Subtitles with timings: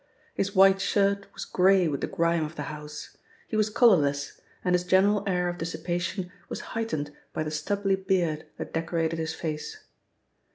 [0.33, 3.15] His white shirt was grey with the grime of the house,
[3.47, 8.47] he was collarless, and his general air of dissipation was heightened by the stubbly beard
[8.57, 9.77] that decorated his face.